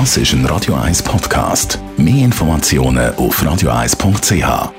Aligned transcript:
Das 0.00 0.16
ist 0.16 0.32
ein 0.32 0.44
Radio 0.46 0.74
1 0.74 1.04
Podcast. 1.04 1.78
Mehr 1.96 2.24
Informationen 2.24 3.14
auf 3.14 3.40
radio1.ch. 3.40 4.72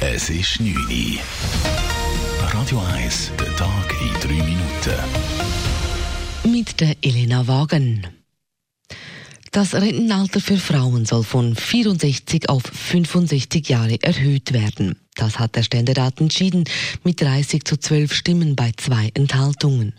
Es 0.00 0.30
ist 0.30 0.58
9 0.58 0.74
Uhr. 0.74 1.18
Radio 2.54 2.82
1, 2.94 3.32
der 3.38 3.54
Tag 3.56 3.94
in 4.00 4.14
3 4.20 4.28
Minuten. 4.42 4.94
Mit 6.50 6.80
der 6.80 6.96
Elena 7.02 7.46
Wagen. 7.46 8.06
Das 9.52 9.74
Rentenalter 9.74 10.40
für 10.40 10.56
Frauen 10.56 11.04
soll 11.04 11.24
von 11.24 11.54
64 11.54 12.48
auf 12.48 12.62
65 12.62 13.68
Jahre 13.68 14.02
erhöht 14.02 14.54
werden. 14.54 15.05
Das 15.16 15.38
hat 15.38 15.56
der 15.56 15.62
Ständerat 15.62 16.20
entschieden 16.20 16.64
mit 17.02 17.22
30 17.22 17.64
zu 17.64 17.78
12 17.78 18.12
Stimmen 18.12 18.54
bei 18.54 18.72
zwei 18.76 19.10
Enthaltungen. 19.14 19.94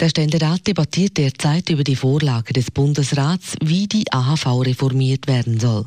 Der 0.00 0.08
Ständerat 0.08 0.66
debattiert 0.66 1.16
derzeit 1.16 1.68
über 1.70 1.84
die 1.84 1.96
Vorlage 1.96 2.52
des 2.52 2.70
Bundesrats, 2.70 3.56
wie 3.62 3.86
die 3.86 4.10
AHV 4.10 4.46
reformiert 4.66 5.26
werden 5.26 5.60
soll. 5.60 5.86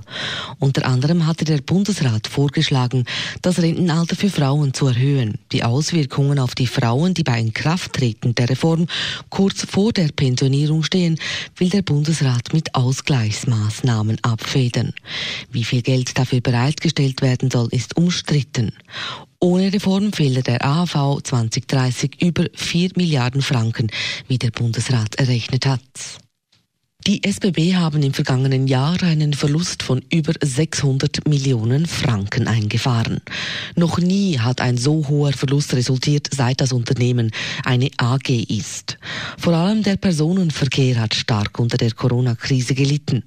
Unter 0.59 0.85
anderem 0.85 1.25
hatte 1.25 1.45
der 1.45 1.59
Bundesrat 1.59 2.27
vorgeschlagen, 2.27 3.05
das 3.41 3.59
Rentenalter 3.59 4.15
für 4.15 4.29
Frauen 4.29 4.73
zu 4.73 4.87
erhöhen. 4.87 5.35
Die 5.51 5.63
Auswirkungen 5.63 6.39
auf 6.39 6.55
die 6.55 6.67
Frauen, 6.67 7.13
die 7.13 7.23
bei 7.23 7.39
Inkrafttreten 7.39 8.35
der 8.35 8.49
Reform 8.49 8.87
kurz 9.29 9.65
vor 9.65 9.91
der 9.91 10.09
Pensionierung 10.09 10.83
stehen, 10.83 11.19
will 11.55 11.69
der 11.69 11.81
Bundesrat 11.81 12.53
mit 12.53 12.75
Ausgleichsmaßnahmen 12.75 14.17
abfedern. 14.23 14.93
Wie 15.51 15.63
viel 15.63 15.81
Geld 15.81 16.17
dafür 16.17 16.41
bereitgestellt 16.41 17.21
werden 17.21 17.49
soll, 17.49 17.67
ist 17.71 17.97
umstritten. 17.97 18.50
Ohne 19.39 19.73
Reform 19.73 20.13
fehle 20.13 20.43
der 20.43 20.63
AHV 20.63 21.21
2030 21.23 22.21
über 22.21 22.45
4 22.53 22.91
Milliarden 22.95 23.41
Franken, 23.41 23.89
wie 24.27 24.37
der 24.37 24.51
Bundesrat 24.51 25.15
errechnet 25.15 25.65
hat. 25.65 25.81
Die 27.07 27.23
SBB 27.23 27.73
haben 27.73 28.03
im 28.03 28.13
vergangenen 28.13 28.67
Jahr 28.67 29.01
einen 29.01 29.33
Verlust 29.33 29.81
von 29.81 30.03
über 30.11 30.33
600 30.39 31.27
Millionen 31.27 31.87
Franken 31.87 32.47
eingefahren. 32.47 33.21
Noch 33.75 33.97
nie 33.97 34.37
hat 34.37 34.61
ein 34.61 34.77
so 34.77 35.07
hoher 35.07 35.33
Verlust 35.33 35.73
resultiert, 35.73 36.27
seit 36.29 36.61
das 36.61 36.71
Unternehmen 36.71 37.31
eine 37.65 37.89
AG 37.97 38.29
ist. 38.29 38.99
Vor 39.39 39.53
allem 39.53 39.81
der 39.81 39.97
Personenverkehr 39.97 40.99
hat 40.99 41.15
stark 41.15 41.57
unter 41.57 41.77
der 41.77 41.91
Corona-Krise 41.91 42.75
gelitten. 42.75 43.23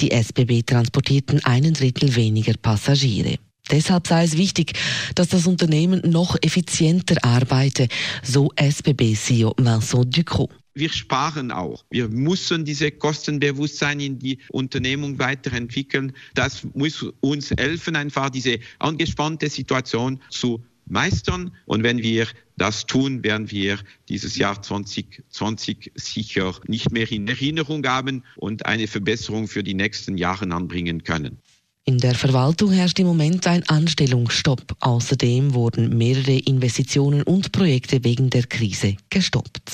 Die 0.00 0.12
SBB 0.12 0.62
transportierten 0.64 1.44
einen 1.44 1.74
Drittel 1.74 2.14
weniger 2.14 2.54
Passagiere. 2.62 3.38
Deshalb 3.70 4.06
sei 4.06 4.24
es 4.24 4.36
wichtig, 4.36 4.74
dass 5.14 5.28
das 5.28 5.46
Unternehmen 5.46 6.00
noch 6.04 6.36
effizienter 6.40 7.16
arbeite, 7.24 7.88
so 8.22 8.52
SBB-CEO 8.56 9.54
Vincent 9.58 10.16
Ducrot. 10.16 10.50
Wir 10.74 10.90
sparen 10.90 11.50
auch. 11.50 11.84
Wir 11.90 12.08
müssen 12.08 12.66
diese 12.66 12.90
Kostenbewusstsein 12.90 13.98
in 13.98 14.18
die 14.18 14.38
Unternehmung 14.50 15.18
weiterentwickeln. 15.18 16.12
Das 16.34 16.66
muss 16.74 17.02
uns 17.20 17.50
helfen, 17.50 17.96
einfach 17.96 18.28
diese 18.28 18.58
angespannte 18.78 19.48
Situation 19.48 20.20
zu 20.28 20.62
meistern. 20.84 21.52
Und 21.64 21.82
wenn 21.82 21.98
wir 21.98 22.26
das 22.56 22.86
tun, 22.86 23.24
werden 23.24 23.50
wir 23.50 23.78
dieses 24.08 24.36
Jahr 24.36 24.62
2020 24.62 25.92
sicher 25.94 26.54
nicht 26.66 26.92
mehr 26.92 27.10
in 27.10 27.26
Erinnerung 27.26 27.86
haben 27.86 28.22
und 28.36 28.66
eine 28.66 28.86
Verbesserung 28.86 29.48
für 29.48 29.62
die 29.62 29.74
nächsten 29.74 30.16
Jahre 30.16 30.44
anbringen 30.52 31.04
können. 31.04 31.38
In 31.88 31.98
der 31.98 32.16
Verwaltung 32.16 32.72
herrscht 32.72 32.98
im 32.98 33.06
Moment 33.06 33.46
ein 33.46 33.62
Anstellungsstopp. 33.68 34.74
Außerdem 34.80 35.54
wurden 35.54 35.96
mehrere 35.96 36.36
Investitionen 36.36 37.22
und 37.22 37.52
Projekte 37.52 38.02
wegen 38.02 38.28
der 38.28 38.42
Krise 38.42 38.96
gestoppt. 39.08 39.70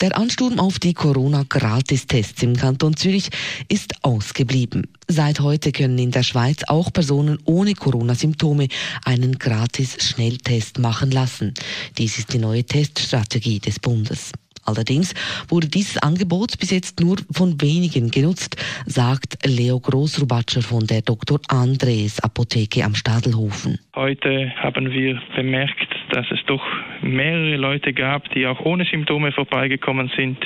Der 0.00 0.16
Ansturm 0.16 0.60
auf 0.60 0.78
die 0.78 0.94
Corona-Gratistests 0.94 2.42
im 2.42 2.56
Kanton 2.56 2.96
Zürich 2.96 3.28
ist 3.68 4.02
ausgeblieben. 4.02 4.86
Seit 5.08 5.40
heute 5.40 5.72
können 5.72 5.98
in 5.98 6.10
der 6.10 6.22
Schweiz 6.22 6.62
auch 6.68 6.90
Personen 6.90 7.38
ohne 7.44 7.74
Corona-Symptome 7.74 8.68
einen 9.04 9.38
Gratis-Schnelltest 9.38 10.78
machen 10.78 11.10
lassen. 11.10 11.52
Dies 11.98 12.18
ist 12.18 12.32
die 12.32 12.38
neue 12.38 12.64
Teststrategie 12.64 13.58
des 13.58 13.78
Bundes. 13.78 14.32
Allerdings 14.68 15.14
wurde 15.48 15.66
dieses 15.66 15.96
Angebot 16.02 16.58
bis 16.60 16.70
jetzt 16.70 17.00
nur 17.00 17.16
von 17.32 17.60
wenigen 17.62 18.10
genutzt, 18.10 18.56
sagt 18.84 19.38
Leo 19.46 19.80
Grossrubatscher 19.80 20.60
von 20.60 20.86
der 20.86 21.00
Dr. 21.00 21.40
Andres 21.48 22.20
Apotheke 22.20 22.84
am 22.84 22.94
Stadelhofen. 22.94 23.78
Heute 23.96 24.52
haben 24.56 24.90
wir 24.90 25.20
bemerkt, 25.34 25.88
dass 26.12 26.26
es 26.30 26.40
doch 26.46 26.62
mehrere 27.00 27.56
Leute 27.56 27.94
gab, 27.94 28.28
die 28.34 28.46
auch 28.46 28.60
ohne 28.60 28.84
Symptome 28.84 29.32
vorbeigekommen 29.32 30.10
sind 30.16 30.38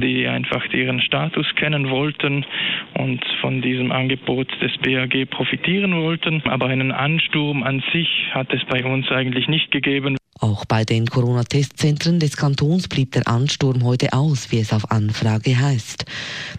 die 0.00 0.26
einfach 0.26 0.64
ihren 0.72 1.00
Status 1.00 1.46
kennen 1.56 1.90
wollten 1.90 2.44
und 2.94 3.22
von 3.40 3.60
diesem 3.62 3.92
Angebot 3.92 4.48
des 4.60 4.72
BAG 4.78 5.28
profitieren 5.30 5.94
wollten. 5.94 6.42
Aber 6.46 6.66
einen 6.66 6.92
Ansturm 6.92 7.62
an 7.62 7.82
sich 7.92 8.08
hat 8.32 8.52
es 8.52 8.64
bei 8.64 8.84
uns 8.84 9.10
eigentlich 9.10 9.46
nicht 9.48 9.70
gegeben. 9.70 10.16
Auch 10.40 10.64
bei 10.64 10.86
den 10.86 11.06
Corona-Testzentren 11.06 12.18
des 12.18 12.34
Kantons 12.34 12.88
blieb 12.88 13.12
der 13.12 13.28
Ansturm 13.28 13.84
heute 13.84 14.14
aus, 14.14 14.50
wie 14.50 14.60
es 14.60 14.72
auf 14.72 14.90
Anfrage 14.90 15.58
heißt. 15.58 16.06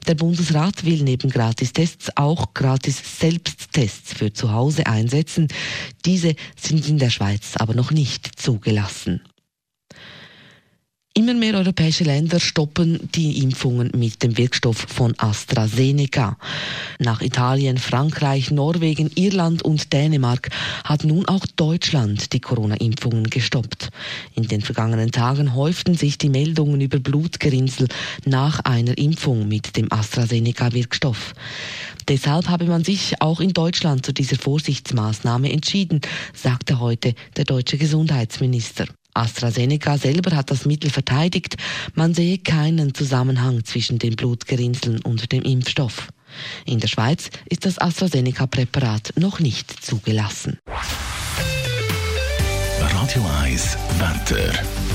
Der 0.07 0.13
Bundesrat 0.13 0.85
will 0.85 1.01
neben 1.01 1.31
Gratistests 1.31 2.15
auch 2.15 2.53
Gratis-Selbsttests 2.53 4.13
für 4.13 4.31
zu 4.33 4.53
Hause 4.53 4.85
einsetzen. 4.85 5.47
Diese 6.05 6.35
sind 6.55 6.87
in 6.87 6.99
der 6.99 7.09
Schweiz 7.09 7.53
aber 7.55 7.73
noch 7.73 7.89
nicht 7.89 8.39
zugelassen. 8.39 9.21
Immer 11.13 11.33
mehr 11.33 11.55
europäische 11.55 12.05
Länder 12.05 12.39
stoppen 12.39 13.09
die 13.13 13.43
Impfungen 13.43 13.91
mit 13.93 14.23
dem 14.23 14.37
Wirkstoff 14.37 14.77
von 14.77 15.13
AstraZeneca. 15.17 16.37
Nach 16.99 17.21
Italien, 17.21 17.77
Frankreich, 17.77 18.49
Norwegen, 18.49 19.11
Irland 19.15 19.61
und 19.61 19.91
Dänemark 19.91 20.49
hat 20.85 21.03
nun 21.03 21.27
auch 21.27 21.45
Deutschland 21.57 22.31
die 22.31 22.39
Corona-Impfungen 22.39 23.29
gestoppt. 23.29 23.89
In 24.35 24.47
den 24.47 24.61
vergangenen 24.61 25.11
Tagen 25.11 25.53
häuften 25.53 25.95
sich 25.95 26.17
die 26.17 26.29
Meldungen 26.29 26.79
über 26.79 26.99
Blutgerinnsel 26.99 27.89
nach 28.23 28.61
einer 28.61 28.97
Impfung 28.97 29.49
mit 29.49 29.75
dem 29.75 29.91
AstraZeneca-Wirkstoff. 29.91 31.33
Deshalb 32.07 32.47
habe 32.47 32.67
man 32.67 32.85
sich 32.85 33.21
auch 33.21 33.41
in 33.41 33.51
Deutschland 33.51 34.05
zu 34.05 34.13
dieser 34.13 34.37
Vorsichtsmaßnahme 34.37 35.51
entschieden, 35.51 35.99
sagte 36.33 36.79
heute 36.79 37.15
der 37.35 37.43
deutsche 37.43 37.77
Gesundheitsminister. 37.77 38.85
AstraZeneca 39.13 39.97
selber 39.97 40.35
hat 40.35 40.51
das 40.51 40.65
Mittel 40.65 40.89
verteidigt, 40.89 41.57
man 41.95 42.13
sehe 42.13 42.37
keinen 42.37 42.93
Zusammenhang 42.93 43.63
zwischen 43.65 43.99
den 43.99 44.15
Blutgerinnseln 44.15 45.01
und 45.01 45.31
dem 45.31 45.43
Impfstoff. 45.43 46.09
In 46.65 46.79
der 46.79 46.87
Schweiz 46.87 47.29
ist 47.49 47.65
das 47.65 47.77
AstraZeneca-Präparat 47.77 49.13
noch 49.17 49.39
nicht 49.39 49.83
zugelassen. 49.83 50.59
Radio 52.79 53.25
1 53.43 53.77
Wetter. 53.99 54.90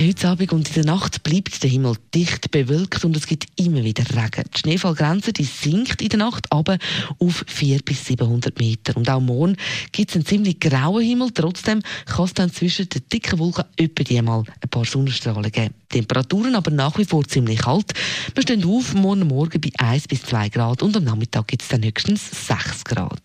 Heute 0.00 0.28
Abend 0.28 0.52
und 0.52 0.68
in 0.68 0.74
der 0.74 0.84
Nacht 0.84 1.24
bleibt 1.24 1.60
der 1.60 1.70
Himmel 1.70 1.96
dicht 2.14 2.52
bewölkt 2.52 3.04
und 3.04 3.16
es 3.16 3.26
gibt 3.26 3.46
immer 3.56 3.82
wieder 3.82 4.04
Regen. 4.04 4.44
Die 4.54 4.58
Schneefallgrenze 4.60 5.32
die 5.32 5.42
sinkt 5.42 6.00
in 6.00 6.10
der 6.10 6.20
Nacht 6.20 6.46
aber 6.50 6.78
auf 7.18 7.44
400 7.48 7.84
bis 7.84 8.04
700 8.04 8.60
Meter. 8.60 8.96
Und 8.96 9.10
auch 9.10 9.18
morgen 9.18 9.56
gibt 9.90 10.10
es 10.10 10.16
einen 10.16 10.24
ziemlich 10.24 10.60
grauen 10.60 11.02
Himmel. 11.02 11.32
Trotzdem 11.34 11.82
kann 12.06 12.26
es 12.26 12.34
dann 12.34 12.52
zwischen 12.52 12.88
den 12.88 13.02
dicken 13.12 13.40
Wolken 13.40 13.64
etwa 13.76 14.04
die 14.04 14.22
mal 14.22 14.44
ein 14.60 14.68
paar 14.68 14.84
Sonnenstrahlen 14.84 15.50
geben. 15.50 15.74
Temperaturen 15.88 16.54
aber 16.54 16.70
nach 16.70 16.96
wie 16.96 17.04
vor 17.04 17.24
ziemlich 17.24 17.58
kalt. 17.58 17.92
Wir 18.34 18.42
stehen 18.44 18.64
auf 18.64 18.94
morgen 18.94 19.26
Morgen 19.26 19.60
bei 19.60 19.72
1 19.78 20.06
bis 20.06 20.22
2 20.22 20.50
Grad 20.50 20.80
und 20.84 20.96
am 20.96 21.02
Nachmittag 21.02 21.48
gibt 21.48 21.62
es 21.62 21.68
dann 21.68 21.82
höchstens 21.82 22.46
6 22.46 22.84
Grad. 22.84 23.20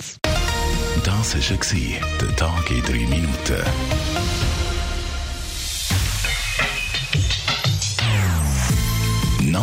Das 1.04 1.36
war 1.36 2.00
der 2.20 2.36
Tag 2.36 2.72
in 2.72 2.82
3 2.82 2.94
Minuten. 2.94 4.63